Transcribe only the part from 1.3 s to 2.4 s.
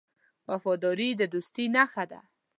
دوستۍ نښه ده.